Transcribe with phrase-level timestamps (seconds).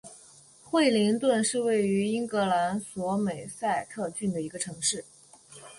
[0.71, 5.05] 威灵顿是位于英格兰索美塞特郡的一个城市。